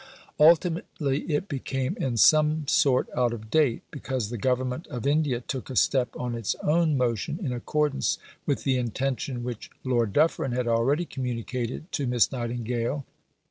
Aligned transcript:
Ultimately 0.39 1.31
it 1.31 1.47
became 1.47 1.95
in 1.99 2.17
some 2.17 2.65
sort 2.67 3.07
out 3.15 3.33
of 3.33 3.51
date, 3.51 3.83
because 3.91 4.31
the 4.31 4.37
Government 4.39 4.87
of 4.87 5.05
India 5.05 5.41
took 5.41 5.69
a 5.69 5.75
step 5.75 6.09
on 6.17 6.33
its 6.33 6.55
own 6.63 6.97
motion, 6.97 7.37
in 7.39 7.53
accordance 7.53 8.17
with 8.47 8.63
the 8.63 8.77
intention 8.77 9.43
which 9.43 9.69
Lord 9.83 10.11
Dufferin 10.11 10.53
had 10.53 10.67
already 10.67 11.05
communicated 11.05 11.91
to 11.91 12.07
Miss 12.07 12.31
Nightingale 12.31 13.05
(p. 13.07 13.13